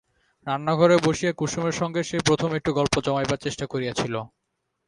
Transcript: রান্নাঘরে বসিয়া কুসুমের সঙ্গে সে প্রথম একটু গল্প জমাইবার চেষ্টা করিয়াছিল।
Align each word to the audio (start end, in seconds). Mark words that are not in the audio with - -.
রান্নাঘরে 0.47 0.95
বসিয়া 1.05 1.31
কুসুমের 1.33 1.75
সঙ্গে 1.81 2.01
সে 2.03 2.17
প্রথম 2.27 2.49
একটু 2.53 2.69
গল্প 2.73 2.95
জমাইবার 3.05 3.43
চেষ্টা 3.45 3.65
করিয়াছিল। 3.67 4.13